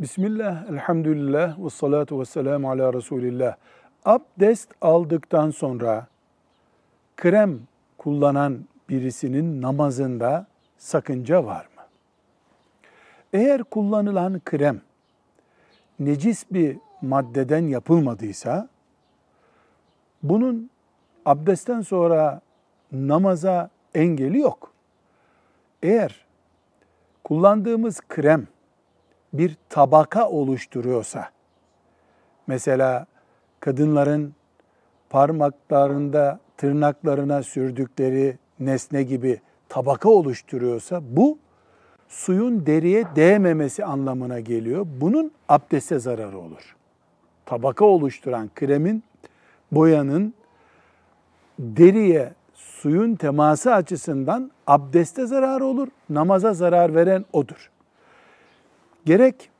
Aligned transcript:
Bismillah, 0.00 0.70
elhamdülillah 0.70 1.64
ve 1.64 1.70
salatu 1.70 2.20
ve 2.20 2.24
selamu 2.24 2.70
ala 2.70 2.92
Resulillah. 2.92 3.56
Abdest 4.04 4.68
aldıktan 4.80 5.50
sonra 5.50 6.06
krem 7.16 7.60
kullanan 7.98 8.64
birisinin 8.88 9.62
namazında 9.62 10.46
sakınca 10.78 11.44
var 11.44 11.68
mı? 11.76 11.82
Eğer 13.32 13.64
kullanılan 13.64 14.40
krem 14.44 14.80
necis 15.98 16.44
bir 16.50 16.76
maddeden 17.02 17.68
yapılmadıysa 17.68 18.68
bunun 20.22 20.70
abdestten 21.26 21.80
sonra 21.80 22.40
namaza 22.92 23.70
engeli 23.94 24.38
yok. 24.38 24.72
Eğer 25.82 26.26
kullandığımız 27.24 28.00
krem 28.08 28.46
bir 29.32 29.56
tabaka 29.68 30.28
oluşturuyorsa, 30.28 31.30
mesela 32.46 33.06
kadınların 33.60 34.34
parmaklarında 35.10 36.40
tırnaklarına 36.56 37.42
sürdükleri 37.42 38.38
nesne 38.60 39.02
gibi 39.02 39.40
tabaka 39.68 40.08
oluşturuyorsa 40.08 41.00
bu 41.02 41.38
suyun 42.08 42.66
deriye 42.66 43.04
değmemesi 43.16 43.84
anlamına 43.84 44.40
geliyor. 44.40 44.86
Bunun 45.00 45.32
abdeste 45.48 45.98
zararı 45.98 46.38
olur. 46.38 46.76
Tabaka 47.46 47.84
oluşturan 47.84 48.50
kremin, 48.54 49.02
boyanın 49.72 50.34
deriye 51.58 52.32
suyun 52.54 53.14
teması 53.14 53.74
açısından 53.74 54.50
abdeste 54.66 55.26
zararı 55.26 55.64
olur. 55.64 55.88
Namaza 56.10 56.54
zarar 56.54 56.94
veren 56.94 57.24
odur. 57.32 57.70
Gerek 59.04 59.50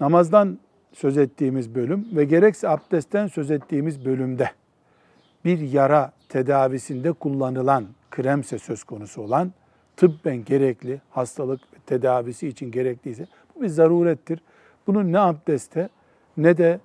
namazdan 0.00 0.58
söz 0.92 1.18
ettiğimiz 1.18 1.74
bölüm 1.74 2.06
ve 2.16 2.24
gerekse 2.24 2.68
abdestten 2.68 3.26
söz 3.26 3.50
ettiğimiz 3.50 4.04
bölümde 4.04 4.50
bir 5.44 5.58
yara 5.58 6.12
tedavisinde 6.28 7.12
kullanılan 7.12 7.86
kremse 8.10 8.58
söz 8.58 8.84
konusu 8.84 9.22
olan 9.22 9.52
tıbben 9.96 10.44
gerekli 10.44 11.00
hastalık 11.10 11.60
tedavisi 11.86 12.48
için 12.48 12.70
gerekliyse 12.70 13.26
bu 13.54 13.62
bir 13.62 13.68
zarurettir. 13.68 14.40
Bunun 14.86 15.12
ne 15.12 15.18
abdeste 15.18 15.88
ne 16.36 16.56
de 16.56 16.80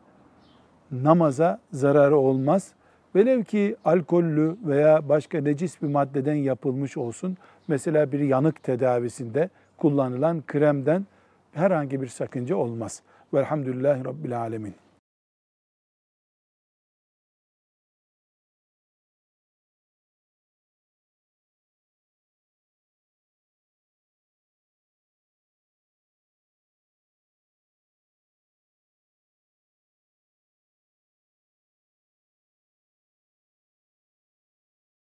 namaza 0.91 1.59
zararı 1.71 2.17
olmaz. 2.17 2.73
Velev 3.15 3.43
ki 3.43 3.75
alkollü 3.85 4.57
veya 4.65 5.09
başka 5.09 5.41
necis 5.41 5.81
bir 5.81 5.87
maddeden 5.87 6.35
yapılmış 6.35 6.97
olsun. 6.97 7.37
Mesela 7.67 8.11
bir 8.11 8.19
yanık 8.19 8.63
tedavisinde 8.63 9.49
kullanılan 9.77 10.43
kremden 10.47 11.05
herhangi 11.55 12.01
bir 12.01 12.07
sakınca 12.07 12.55
olmaz. 12.55 13.01
Velhamdülillahi 13.33 14.05
Rabbil 14.05 14.39
Alemin. 14.39 14.75